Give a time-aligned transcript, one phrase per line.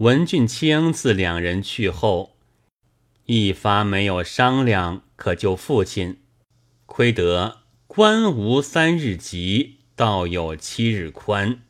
[0.00, 2.38] 文俊清自两人去后，
[3.26, 6.22] 一发没有商量可救父亲，
[6.86, 11.60] 亏得官无三日急，道有七日宽，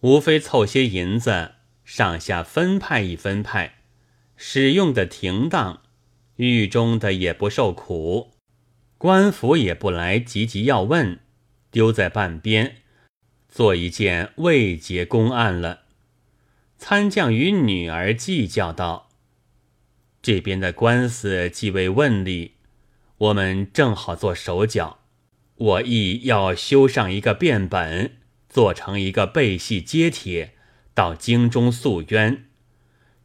[0.00, 1.52] 无非凑些银子，
[1.86, 3.78] 上下分派一分派，
[4.36, 5.80] 使用的停当，
[6.36, 8.34] 狱中的也不受苦，
[8.98, 11.18] 官府也不来急急要问，
[11.70, 12.82] 丢在半边。
[13.48, 15.84] 做一件未结公案了。
[16.78, 19.10] 参将与女儿计较道
[20.22, 22.52] ：“这边的官司既未问理，
[23.18, 25.00] 我们正好做手脚。
[25.56, 28.18] 我亦要修上一个变本，
[28.48, 30.54] 做成一个背戏揭帖，
[30.94, 32.44] 到京中诉冤。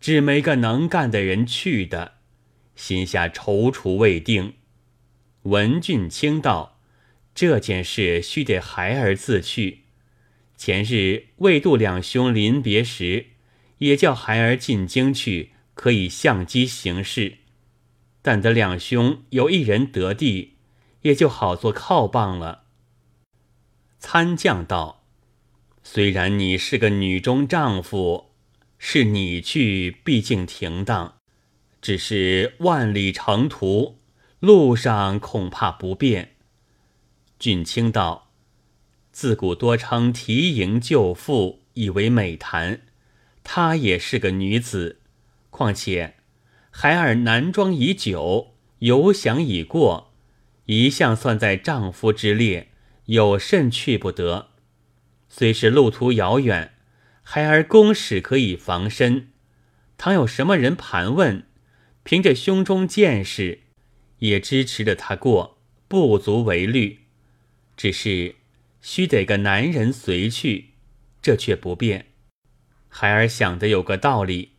[0.02, 2.16] 只没个能干的人去的，
[2.76, 4.56] 心下踌躇未定。”
[5.44, 6.80] 文俊清道
[7.36, 9.82] ：“这件事须得孩儿自去。”
[10.58, 13.28] 前日魏杜两兄临别时，
[13.80, 17.38] 也叫孩儿进京去，可以相机行事。
[18.22, 20.54] 但得两兄有一人得地，
[21.02, 22.64] 也就好做靠棒了。
[24.00, 25.04] 参将道
[25.84, 28.32] ：“虽然你是个女中丈夫，
[28.78, 31.16] 是你去，毕竟停当；
[31.82, 34.00] 只是万里长途，
[34.40, 36.36] 路上恐怕不便。”
[37.40, 38.30] 俊卿道。
[39.12, 42.82] 自古多称提营救父，以为美谈。
[43.44, 45.00] 她也是个女子，
[45.50, 46.16] 况且
[46.72, 50.14] 孩儿男装已久，游享已过，
[50.66, 52.70] 一向算在丈夫之列，
[53.06, 54.50] 有甚去不得？
[55.30, 56.74] 虽是路途遥远，
[57.22, 59.30] 孩儿公使可以防身。
[59.98, 61.46] 倘有什么人盘问，
[62.04, 63.62] 凭着胸中见识，
[64.20, 65.58] 也支持着他过，
[65.88, 67.00] 不足为虑。
[67.76, 68.36] 只是。
[68.86, 70.72] 须得个男人随去，
[71.22, 72.08] 这却不便。
[72.96, 74.52] 孩儿想的有个道理：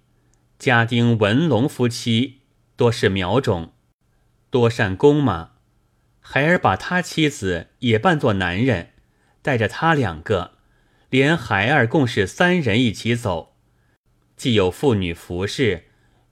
[0.59, 2.41] 家丁文龙夫妻
[2.75, 3.75] 多是苗种，
[4.51, 5.53] 多善弓马。
[6.19, 8.91] 孩儿把他妻子也扮作男人，
[9.41, 10.55] 带着他两个，
[11.11, 13.55] 连孩儿共是三人一起走，
[14.37, 15.85] 既有妇女服侍，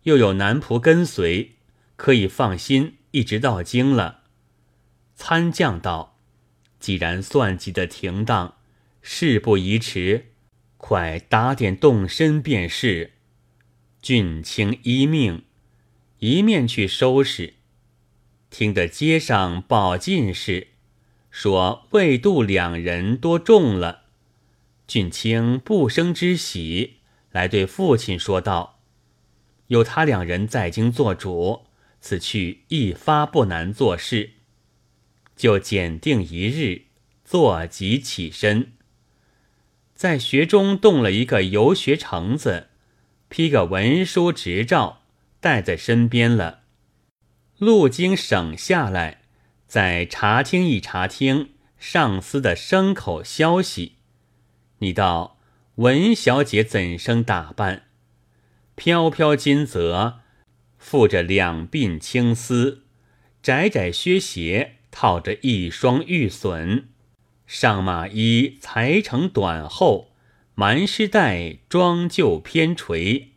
[0.03, 1.53] 又有男仆跟随，
[1.95, 4.23] 可以放心一直到京了。
[5.15, 6.19] 参将道。
[6.81, 8.57] 既然算计的停当，
[9.03, 10.32] 事不宜迟，
[10.85, 13.13] 快打点动身便是。
[14.03, 15.45] 俊卿依命，
[16.19, 17.55] 一面去收拾。
[18.51, 20.67] 听得街上报进士，
[21.31, 24.07] 说魏杜两人多中了。
[24.89, 26.97] 俊卿不生之喜，
[27.31, 28.81] 来对父亲说道
[29.69, 31.67] ：“有他两人在京做主，
[32.01, 34.33] 此去一发不难做事。”
[35.37, 36.87] 就检定一日，
[37.25, 38.73] 坐即起身，
[40.03, 42.71] 在学中动了一个游学橙子，
[43.29, 45.03] 批个文书执照，
[45.39, 46.63] 带在身边了。
[47.59, 49.23] 路经省下来，
[49.69, 53.99] 在查听一查听上司的牲口消息。
[54.79, 55.39] 你道
[55.77, 57.85] 文小姐怎生打扮？
[58.75, 60.19] 飘飘金泽，
[60.79, 62.83] 附着两鬓青丝，
[63.41, 64.79] 窄窄靴鞋。
[64.91, 66.89] 套着一双玉笋，
[67.55, 70.13] 上马衣裁成短后，
[70.55, 73.33] 蛮丝带装就偏垂，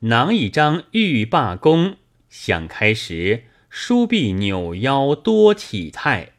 [0.00, 1.96] 囊一张玉罢弓，
[2.28, 6.32] 想开时梳臂扭腰多体态，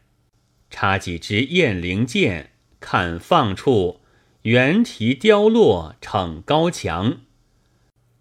[0.70, 4.02] 插几支雁翎箭，看放处
[4.42, 7.22] 圆提雕落逞高强，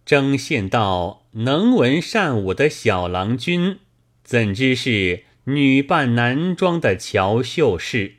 [0.03, 3.77] 争献到能文善武的小郎君，
[4.23, 5.25] 怎知是？
[5.43, 8.15] 女扮男装的乔秀士，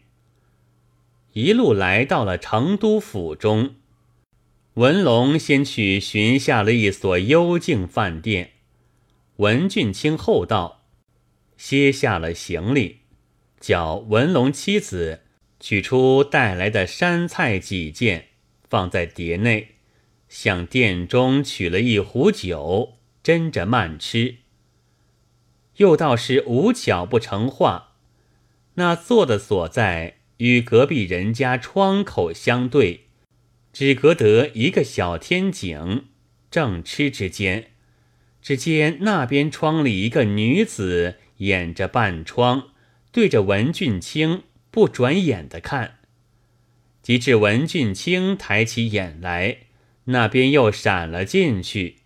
[1.33, 3.77] 一路来到了成都府中。
[4.75, 8.53] 文龙先去寻下了一所幽静饭店，
[9.37, 10.83] 文俊卿后到，
[11.57, 13.01] 歇下了行李，
[13.61, 15.21] 叫文龙妻子
[15.61, 18.29] 取出带来的山菜几件，
[18.69, 19.77] 放在碟内，
[20.29, 24.37] 向店中取了一壶酒，斟着慢吃。
[25.77, 27.93] 又倒是无巧不成话，
[28.75, 33.03] 那坐的所在与隔壁人家窗口相对，
[33.73, 36.07] 只隔得一个小天井。
[36.51, 37.69] 正吃之间，
[38.43, 42.71] 只见那边窗里一个女子掩着半窗，
[43.13, 44.43] 对着文俊清
[44.73, 46.01] 不转眼的看。
[47.03, 49.59] 及至文俊清抬起眼来，
[50.07, 51.99] 那边又闪了进去，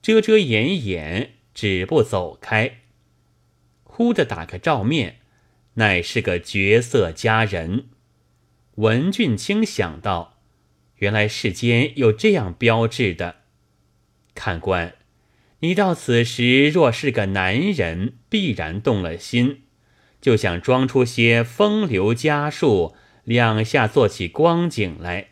[0.00, 2.78] 遮遮掩掩，止不走开。
[3.82, 5.16] 忽的打个照面，
[5.74, 7.86] 乃是个绝色佳人。
[8.76, 10.38] 文俊清想到，
[10.96, 13.36] 原来世间有这样标致的，
[14.34, 14.94] 看官，
[15.60, 19.62] 你到此时若是个男人，必然动了心，
[20.20, 25.28] 就想装出些风流家术，两下做起光景来。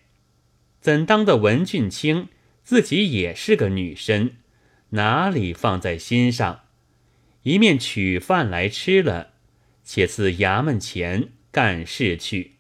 [0.81, 2.29] 怎当的文俊卿
[2.63, 4.37] 自己也是个女身，
[4.91, 6.61] 哪里放在心上？
[7.43, 9.31] 一面取饭来吃了，
[9.93, 12.59] 且自衙门前干事去。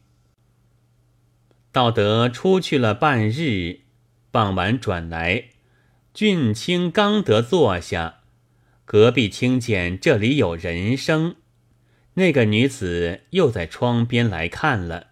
[1.70, 3.82] 道德出去了半日，
[4.32, 5.50] 傍晚转来，
[6.12, 8.22] 俊卿刚得坐下，
[8.84, 11.36] 隔壁听见这里有人声，
[12.14, 15.10] 那个女子又在窗边来看了。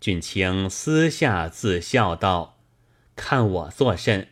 [0.00, 2.58] 俊卿私下自笑道
[3.14, 4.26] ：“看我作甚？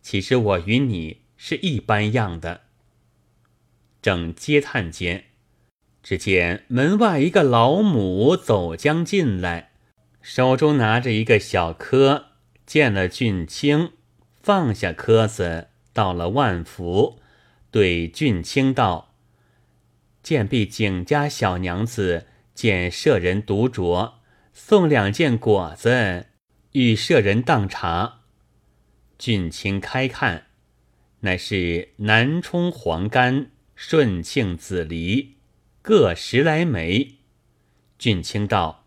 [0.00, 2.62] 其实我与你是一般样的。”
[4.00, 5.26] 正嗟叹间，
[6.02, 9.70] 只见门外一个老母走将进来，
[10.20, 12.26] 手中拿着一个小磕，
[12.66, 13.92] 见了俊卿，
[14.42, 17.20] 放下磕子，到了万福，
[17.70, 19.14] 对俊卿道
[20.22, 24.14] ：“见婢景家小娘子见舍人独酌，
[24.52, 26.26] 送两件果子
[26.72, 28.20] 与舍人当茶。”
[29.18, 30.46] 俊卿开看，
[31.20, 33.50] 乃是南充黄干。
[33.74, 35.38] 顺庆紫梨
[35.82, 37.16] 各十来枚。
[37.98, 38.86] 俊卿道：“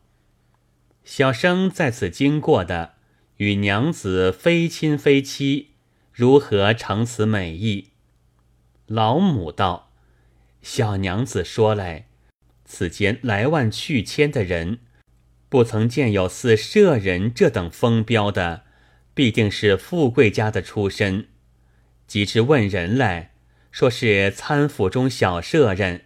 [1.03, 2.93] 小生在此经过的，
[3.35, 5.71] 与娘子非亲非妻，
[6.13, 7.89] 如何成此美意？”
[8.87, 9.91] 老母道
[10.63, 12.07] ：“小娘子说来，
[12.63, 14.79] 此间来万去千的人，
[15.49, 18.63] 不曾见有似舍人这等风标的，
[19.13, 21.27] 必定是富贵家的出身。
[22.07, 23.33] 及至问人来。”
[23.75, 26.04] 说是参府中小舍人，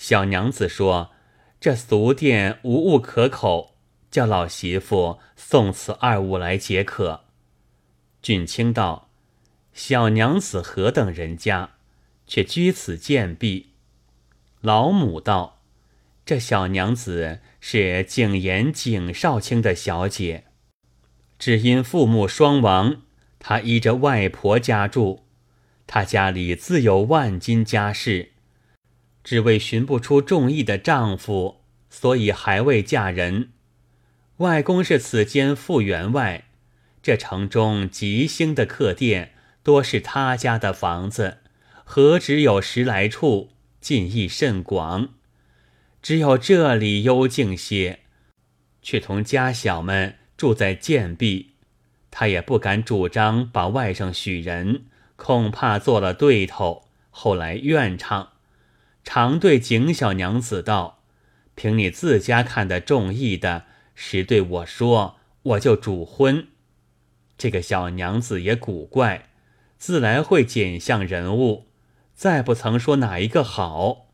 [0.00, 1.10] 小娘子说
[1.60, 3.76] ：“这俗店无物可口，
[4.10, 7.24] 叫老媳妇送此二物来解渴。”
[8.22, 9.10] 俊卿道
[9.74, 11.72] ：“小娘子何等人家，
[12.26, 13.72] 却居此贱婢？”
[14.62, 15.60] 老母道
[16.24, 20.46] ：“这小娘子是景言景少卿的小姐，
[21.38, 23.02] 只因父母双亡，
[23.38, 25.26] 她依着外婆家住。”
[25.86, 28.30] 她家里自有万金家室，
[29.30, 33.50] 只为寻不出中意的丈夫，所以还未嫁人。
[34.38, 36.46] 外公是此间副员外，
[37.00, 41.38] 这城中吉星的客店多是他家的房子，
[41.84, 43.50] 何止有十来处，
[43.80, 45.10] 近意甚广。
[46.02, 48.00] 只有这里幽静些，
[48.82, 51.52] 却同家小们住在贱壁，
[52.10, 54.86] 他也不敢主张把外甥许人。
[55.14, 58.29] 恐怕做了对头，后来怨唱，
[59.02, 61.02] 常对景小娘子道
[61.54, 63.64] ：“凭你自家看得中意的，
[63.94, 66.48] 时对我说，我就主婚。”
[67.36, 69.30] 这个小娘子也古怪，
[69.78, 71.68] 自来会拣像人物，
[72.14, 74.08] 再不曾说哪一个好，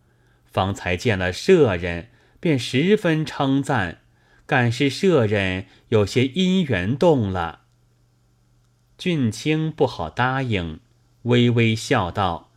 [0.44, 4.02] 方才见了舍人，便十分称赞，
[4.46, 7.62] 敢是舍人有些姻缘动了。
[8.96, 10.80] 俊卿不好答应。
[11.24, 12.52] 微微笑道：“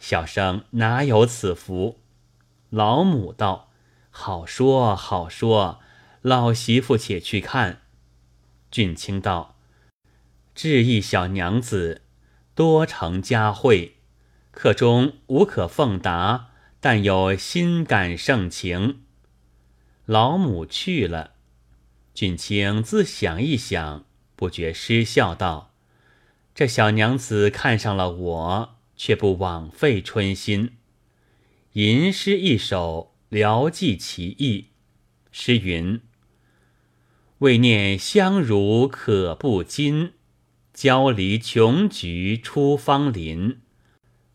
[0.00, 2.00] 小生哪有此福？”
[2.70, 3.70] 老母道
[4.10, 5.80] ：“好说好说，
[6.22, 7.82] 老媳妇且去看。”
[8.70, 9.56] 俊卿道
[10.54, 12.02] ：“致意小娘子
[12.54, 13.98] 多承佳惠，
[14.50, 19.02] 客中无可奉答，但有心感盛情。”
[20.06, 21.32] 老母去了，
[22.14, 24.04] 俊卿自想一想，
[24.36, 25.72] 不觉失笑道。
[26.54, 30.72] 这小娘子看上了我，却不枉费春心。
[31.72, 34.66] 吟诗一首，聊寄其意。
[35.32, 36.02] 诗云
[37.40, 40.12] ：“为念相如可不禁，
[40.74, 43.60] 交离穷菊出芳林。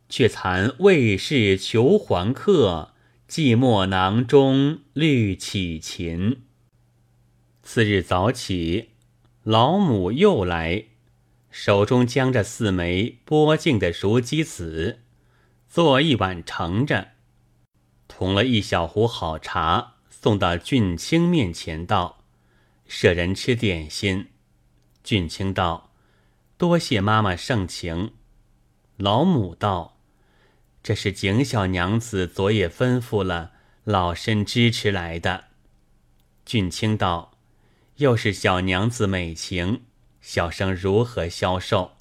[0.09, 2.95] 却惭未是求还客，
[3.29, 6.41] 寂寞囊中绿绮琴。”
[7.61, 8.89] 次日早起，
[9.43, 10.85] 老母又来。
[11.57, 14.99] 手中将着四枚剥净的熟鸡子，
[15.69, 17.13] 做一碗盛着，
[18.09, 22.25] 同了一小壶好茶，送到俊卿面前道
[22.87, 24.31] ：“舍人吃点心。”
[25.01, 25.93] 俊卿道
[26.59, 28.15] ：“多谢妈妈盛情。”
[28.97, 29.97] 老母道
[30.83, 33.53] ：“这是景小娘子昨夜吩咐了，
[33.85, 35.45] 老身支持来的。”
[36.45, 37.31] 俊卿道
[37.95, 39.83] ：“又是小娘子美情。”
[40.25, 41.91] 小生如何消受？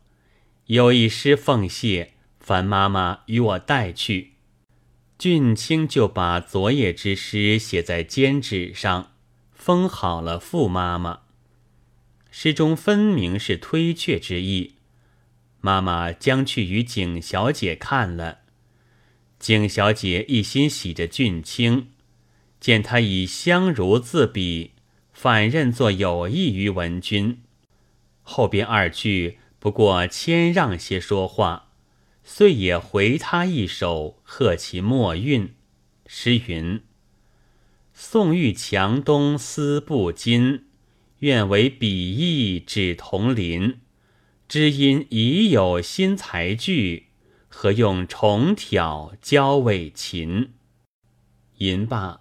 [0.69, 4.33] 有一诗奉谢，烦妈妈与我带去。
[5.19, 9.12] 俊卿就把昨夜之诗写在笺纸上，
[9.52, 11.21] 封好了，付妈妈。
[12.31, 14.76] 诗中分明是推却之意。
[15.61, 18.38] 妈妈将去与景小姐看了。
[19.38, 21.88] 景小姐一心喜着俊卿，
[22.59, 24.71] 见他以相如自比，
[25.12, 27.43] 反认作有益于文君。
[28.25, 31.71] 后边二句不过谦让些说话，
[32.25, 35.54] 遂也回他一首贺其墨韵。
[36.07, 36.83] 诗云
[37.95, 40.64] ：“宋玉强东思不尽，
[41.21, 43.81] 愿为比翼指同林。
[44.49, 47.09] 知音已有新才具，
[47.49, 50.52] 何用重挑交尾琴？”
[51.59, 52.21] 吟罢，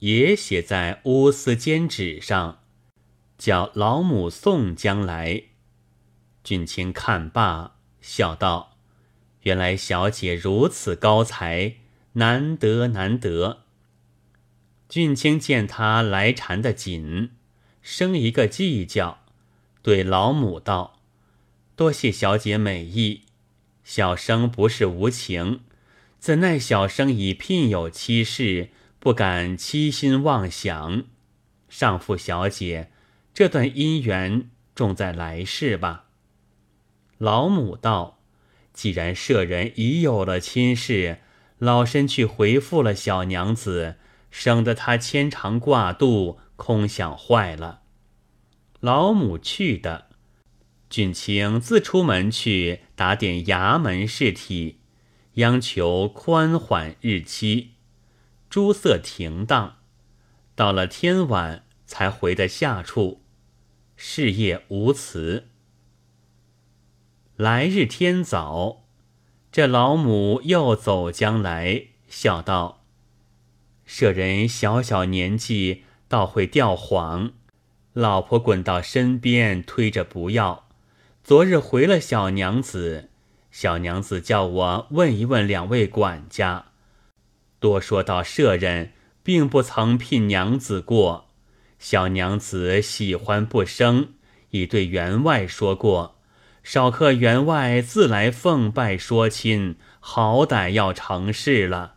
[0.00, 2.63] 也写在乌丝笺纸上，
[3.38, 5.42] 叫老母送将来。
[6.42, 8.76] 俊卿看罢，笑道
[9.42, 11.76] ：“原来小姐如此高才。”
[12.16, 13.64] 难得难得。
[14.88, 17.32] 俊卿见他来缠得紧，
[17.82, 19.18] 生一个计较，
[19.82, 21.00] 对老母道
[21.74, 23.22] ：“多谢小姐美意，
[23.82, 25.62] 小生不是无情，
[26.20, 28.68] 怎奈小生已聘有妻室，
[29.00, 31.02] 不敢欺心妄想。
[31.68, 32.92] 上父小姐，
[33.34, 36.06] 这段姻缘重在来世吧。”
[37.18, 38.20] 老母道
[38.72, 41.18] ：“既然舍人已有了亲事。”
[41.58, 43.94] 老身去回复了小娘子，
[44.30, 47.82] 省得她牵肠挂肚，空想坏了。
[48.80, 50.08] 老母去的，
[50.90, 54.80] 俊卿自出门去打点衙门事体，
[55.34, 57.74] 央求宽缓日期。
[58.50, 59.76] 诸色停当，
[60.56, 63.22] 到了天晚才回的下处，
[63.96, 65.48] 事业无辞。
[67.36, 68.84] 来日天早。
[69.50, 72.82] 这老母又走将来，笑道
[73.86, 77.32] ：“舍人小小年纪，倒会吊谎。
[77.92, 80.68] 老婆滚到身边，推着不要。
[81.22, 83.10] 昨日回了小娘子，
[83.52, 86.66] 小娘子叫我问一问两位管家。
[87.60, 91.23] 多说到舍人并不曾聘娘子过，
[91.78, 94.14] 小娘子喜欢不生，
[94.50, 96.12] 已对员外说过。”
[96.64, 101.96] 少客员外自来奉拜说亲，好歹要成事了。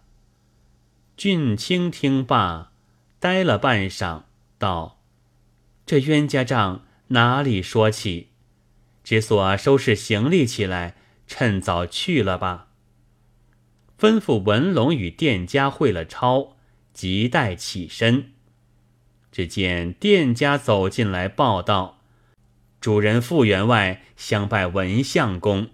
[1.15, 2.73] 俊卿听罢，
[3.17, 4.23] 呆了半晌，
[4.57, 4.99] 道
[5.87, 8.27] ：“这冤家账哪里说起？
[9.05, 10.95] 只所收拾行李起来，
[11.27, 12.67] 趁早去了吧。”
[13.97, 16.57] 吩咐文龙与店家会了钞，
[16.91, 18.33] 即待起身。
[19.37, 21.99] 只见店家走进来报道。
[22.81, 25.69] 主人傅员外相拜文相公。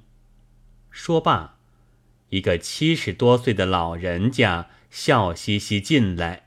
[0.91, 1.55] 说罢，
[2.27, 6.43] 一个七十多岁的老人家笑嘻嘻进来，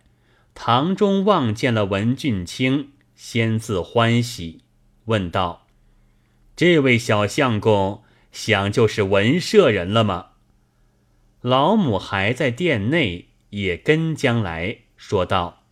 [0.55, 4.65] 堂中望见了文俊卿，先自欢喜，
[5.07, 5.67] 问道
[6.55, 10.33] ：“这位小相公，想就是文舍人了吗？”
[11.41, 15.63] 老母还在店内，也跟将来说道：“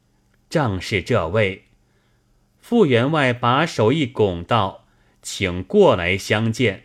[0.55, 1.65] 正是这位。”
[2.63, 4.83] 傅员外把手一拱道。
[5.27, 6.83] 请过来相见。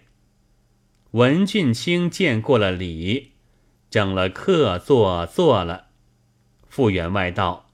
[1.11, 3.33] 文俊卿见过了礼，
[3.89, 5.87] 整了客坐坐了。
[6.69, 7.69] 傅员外道：“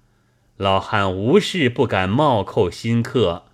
[0.57, 3.45] 老汉无事不敢冒扣新客。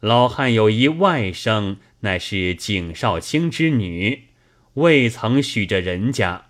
[0.00, 4.24] 老汉有一外甥，乃是景少卿之女，
[4.74, 6.46] 未曾许着人家。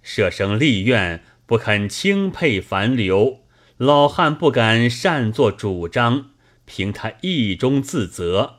[0.00, 3.40] 舍生立愿不肯轻配凡流，
[3.78, 6.30] 老汉不敢擅作主张，
[6.64, 8.56] 凭他意中自责。”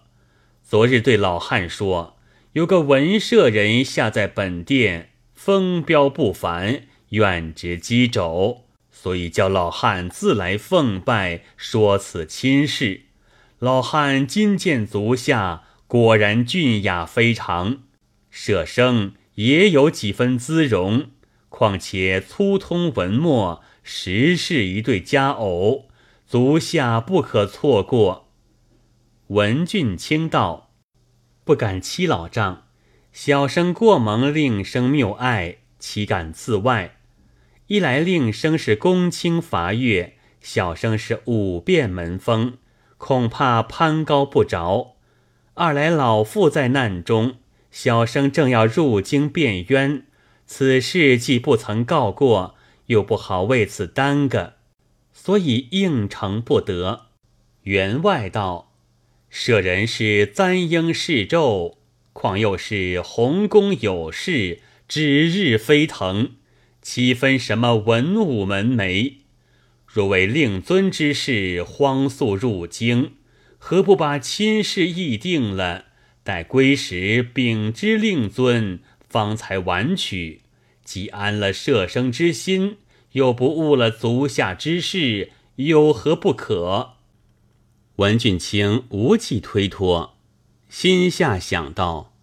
[0.63, 2.17] 昨日对老汉说，
[2.53, 13.01] 有个文社人下在本店，风标不凡，愿值机肘，所以叫老汉自来奉拜，说此亲事。
[13.59, 17.83] 老汉今见足下，果然俊雅非常，
[18.31, 21.11] 舍生也有几分姿容，
[21.49, 25.89] 况且粗通文墨，实是一对佳偶，
[26.25, 28.29] 足下不可错过。
[29.27, 30.71] 文俊卿道。
[31.45, 32.63] 不敢欺老丈，
[33.11, 36.95] 小生过蒙令生谬爱，岂敢自外？
[37.67, 42.57] 一来令生是公卿伐越，小生是五变门风，
[42.97, 44.95] 恐怕攀高不着；
[45.55, 47.35] 二来老父在难中，
[47.69, 50.05] 小生正要入京辩冤，
[50.45, 52.52] 此事既不曾告过，
[52.87, 54.53] 又不好为此耽搁，
[55.13, 57.07] 所以应承不得。
[57.63, 58.69] 员外道。
[59.35, 61.77] 舍人是簪缨饰绉，
[62.13, 66.33] 况又是洪公有事，指日飞腾，
[66.83, 69.13] 岂分什么文武门楣？
[69.87, 73.13] 若为令尊之事，荒速入京，
[73.57, 75.85] 何不把亲事议定了，
[76.23, 80.42] 待归时禀知令尊，方才婉取。
[80.83, 82.77] 既安了舍生之心，
[83.13, 86.93] 又不误了足下之事，有何不可？
[87.97, 90.17] 文俊卿无计推脱，
[90.67, 92.13] 心下想到：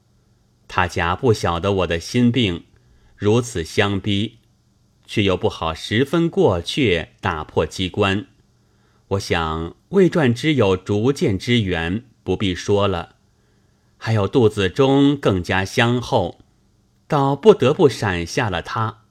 [0.66, 2.64] 他家不晓得我的心病，
[3.16, 4.38] 如此相逼，
[5.06, 8.26] 却又不好十分过却，打破机关。
[9.08, 13.16] 我想魏传之有逐渐之缘，不必说了。
[13.96, 16.39] 还有肚子中更加相厚，
[17.10, 19.02] 倒不得不闪下了他。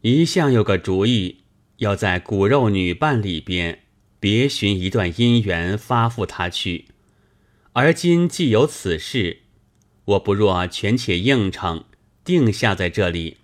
[0.00, 1.42] 一向有个主意，
[1.76, 3.82] 要在骨肉女伴里边
[4.18, 6.86] 别寻一段姻缘发付他去。
[7.74, 9.42] 而今既有此事，
[10.06, 11.84] 我不若权且应承，
[12.24, 13.36] 定下在这里。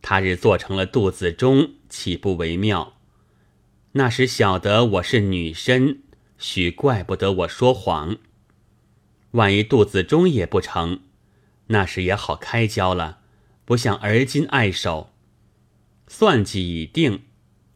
[0.00, 2.94] 他日做成了肚子中，岂不为妙？
[3.92, 6.00] 那时晓得我是女身，
[6.38, 8.16] 许怪不得我说谎。
[9.32, 11.00] 万一肚子中也不成，
[11.66, 13.18] 那时也好开交了。
[13.64, 15.10] 不像而今碍手，
[16.06, 17.22] 算计已定，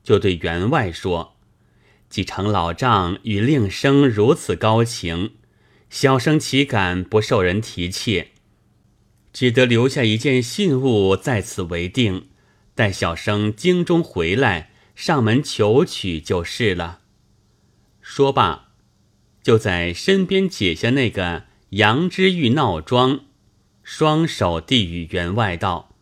[0.03, 1.37] 就对员外说
[2.11, 5.33] ：“既成老丈与令生如此高情，
[5.91, 8.29] 小生岂敢不受人提挈？
[9.33, 12.29] 只得留下一件信物在此为定，
[12.75, 17.03] 待小生京中回来。”上门求取就是了。
[18.01, 18.71] 说罢，
[19.45, 23.21] 就在身边解下那个羊脂玉闹庄，
[23.91, 25.95] 双手递与员外道：“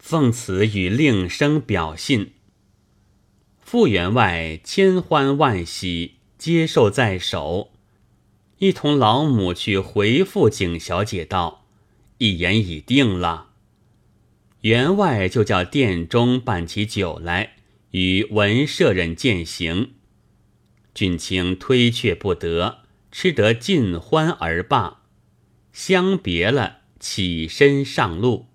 [0.00, 2.32] 奉此与令生表信。”
[3.60, 7.72] 傅员外千欢万喜，接受在手，
[8.60, 11.66] 一同老母去回复景小姐道
[12.16, 13.50] ：“一言已定了。”
[14.62, 17.56] 员外就叫店中办起酒来。
[17.90, 19.92] 与文舍人饯行，
[20.94, 22.78] 俊卿推却不得，
[23.12, 25.02] 吃得尽欢而罢。
[25.74, 28.46] 相别了，起身上路，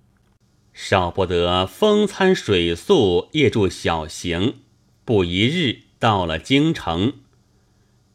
[0.74, 4.56] 少不得风餐水宿，夜住小行。
[5.06, 7.14] 不一日到了京城，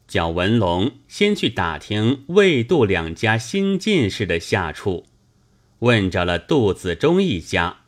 [0.07, 5.05] 叫文龙先去打听魏杜两家新进士的下处，
[5.79, 7.81] 问着了杜子忠一家。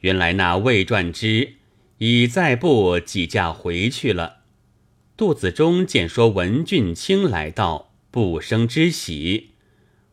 [0.00, 1.54] 原来那魏传之。
[1.98, 4.42] 已在部几驾回去了。
[5.16, 9.50] 杜子忠见说文俊卿来到，不生之喜，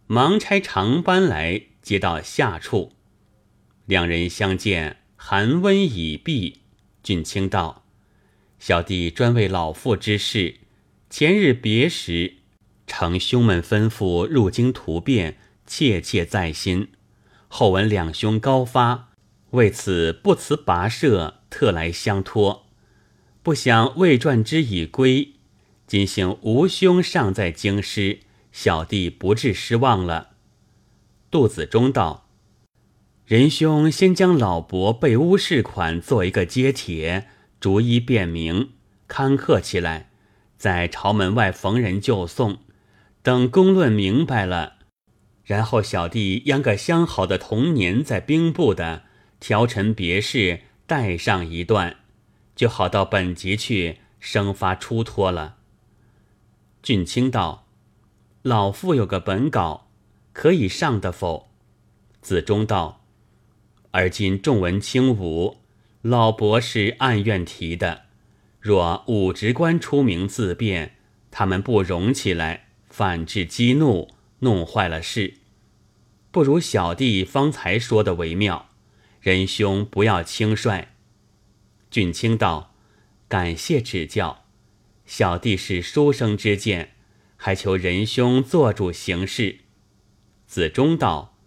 [0.08, 2.94] 忙差长班来接到下处。
[3.86, 6.62] 两人相见，寒温已毕。
[7.04, 7.86] 俊卿道
[8.60, 10.56] ：“小弟专为老父之事，
[11.10, 12.36] 前日别时，
[12.88, 16.90] 承兄们吩咐入京图变，切切在心。
[17.48, 19.10] 后闻两兄高发，
[19.52, 22.68] 为此不辞跋涉。”特来相托，
[23.42, 25.36] 不想未传之已归，
[25.88, 28.20] 今幸吴兄尚在京师，
[28.58, 30.30] 小弟不致失望了。
[31.30, 32.30] 杜子忠道
[33.28, 37.28] ：“仁兄先将老伯被诬事款做一个揭帖，
[37.60, 38.70] 逐一辨明，
[39.10, 40.10] 刊刻起来，
[40.56, 42.60] 在朝门外逢人就送。
[43.22, 44.78] 等公论明白了，
[45.44, 49.04] 然后小弟央个相好的童年在兵部的
[49.42, 51.98] 调陈别事。”带上一段，
[52.56, 55.58] 就好到本集去生发出脱了。
[56.84, 57.65] 俊卿道
[58.46, 59.88] ：“老父有个本稿，
[60.32, 61.50] 可以上的否？”
[62.22, 63.04] 子忠道
[63.90, 65.58] ：“而今重文轻武，
[66.04, 68.04] 老伯是暗愿提的。
[68.60, 70.96] 若武职官出名自辩，
[71.32, 74.10] 他们不容起来，反致激怒，
[74.42, 75.38] 弄坏了事。
[76.30, 78.70] 不如小弟方才说的为妙。”
[79.22, 80.90] 仁兄不要轻率。
[81.90, 82.76] 俊卿道
[83.28, 84.46] ：“感谢指教，
[85.08, 86.95] 小弟是书生之见，
[87.36, 89.60] 还求仁兄做主行事。”
[90.48, 91.38] 子忠道：“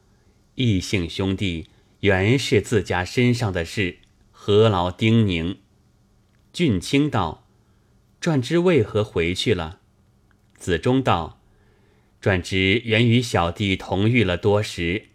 [0.56, 1.68] 异姓兄弟
[2.00, 3.98] 原是自家身上的事，
[4.30, 5.56] 何劳叮咛？”
[6.52, 7.46] 俊卿道
[8.20, 9.80] ：“传之为何回去了？”
[10.56, 11.40] 子忠道
[12.20, 15.06] ：“传之原与小弟同遇了多时，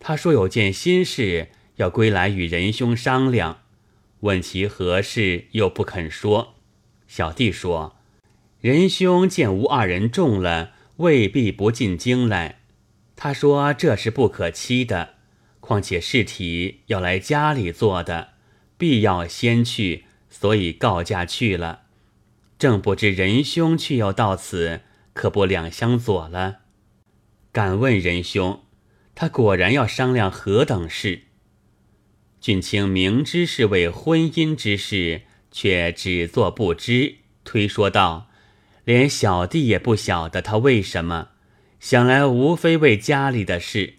[0.00, 3.62] 他说有件心事。”要归来与仁兄商量，
[4.22, 6.56] 问其何事，又不肯说。
[7.06, 7.97] 小弟说
[8.60, 12.60] ：“仁兄见吴二人中了，未必不进京来。”
[13.14, 15.14] 他说：“这是不可期的，
[15.60, 18.30] 况且事体要来家里做的，
[18.76, 21.82] 必要先去，所以告假去了。
[22.58, 24.80] 正不知仁兄去又到此，
[25.12, 26.58] 可不两相左了？
[27.52, 28.62] 敢问仁兄，
[29.14, 31.22] 他果然要商量何等事？”
[32.40, 38.27] 俊卿明知是为婚姻之事，却只做不知，推说道
[38.88, 41.28] ：“连小弟也不晓得他为什么，
[41.78, 43.96] 想来无非为家里的事。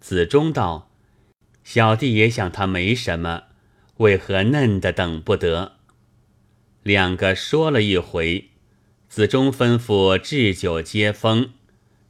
[0.00, 0.90] 子忠道
[1.62, 3.42] ：“小弟也想他没什么，
[3.98, 5.72] 为何嫩的等不得？”
[6.82, 8.48] 两个说了一回，
[9.10, 11.50] 子忠吩咐置酒接风，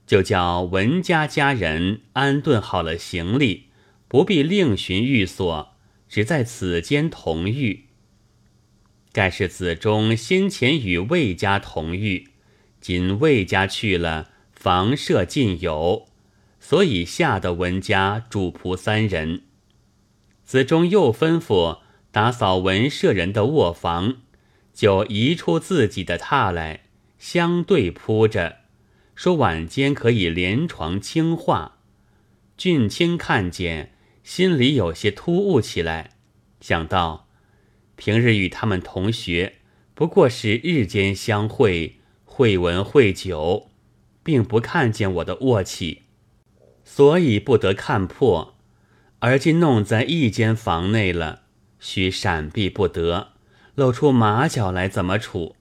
[0.06, 3.70] 就叫文家家人安顿好了行李，
[4.06, 5.74] 不必另寻寓所，
[6.08, 7.86] 只在此间同寓。
[9.14, 12.30] 盖是子忠先前与魏家同寓，
[12.80, 16.08] 今魏家去了，房舍尽有，
[16.58, 19.42] 所以下的文家主仆三人。
[20.44, 21.78] 子忠又吩咐
[22.10, 24.16] 打扫文舍人的卧房。
[24.72, 26.80] 就移出自己的榻来，
[27.16, 28.56] 相对铺着，
[29.14, 31.78] 说晚间可以连床轻话。
[32.56, 36.16] 俊卿看见，心里有些突兀起来，
[36.60, 37.23] 想到
[37.96, 39.54] 平日与他们同学，
[39.94, 43.70] 不过是日间相会，会文会酒，
[44.22, 46.02] 并不看见我的卧起，
[46.84, 48.56] 所以不得看破。
[49.20, 51.44] 而今弄在一间房内了，
[51.78, 53.32] 须闪避不得。
[53.74, 55.56] 露出马脚来怎么处？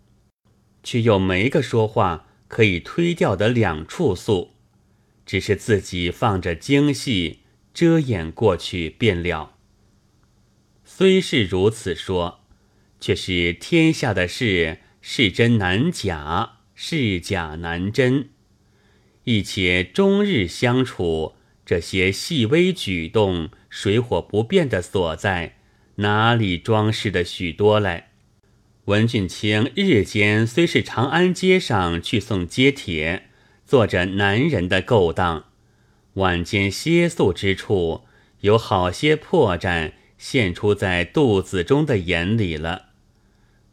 [0.83, 4.51] 却又没个说话可以推掉的两处诉，
[5.25, 7.39] 只是自己放着精细
[7.73, 9.52] 遮掩过去便了。
[11.03, 12.39] 虽是如此说，
[13.01, 18.29] 却是天下的事是真难假，是假难真。
[19.25, 21.33] 一且终日相处，
[21.65, 25.57] 这些细微举动、水火不变的所在。
[25.95, 28.11] 哪里装饰的许多来？
[28.85, 33.27] 文俊卿日间虽是长安街上去送街帖，
[33.65, 35.47] 做着男人的勾当；
[36.13, 38.05] 晚间歇宿之处，
[38.39, 39.91] 有好些破绽
[40.25, 42.91] 现出在杜子中的眼里了。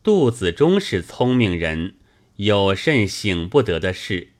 [0.02, 1.94] 杜子中是聪明人，
[2.38, 4.30] 有甚醒不得的事，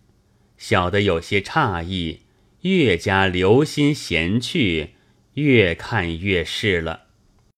[0.59, 2.23] 小的有些诧异，
[2.63, 4.95] 越加留心闲去，
[5.35, 7.10] 越看越是了。